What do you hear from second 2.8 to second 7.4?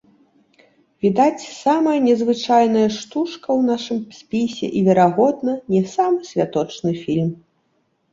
стужка ў нашым спісе і, верагодна, не самы святочны фільм.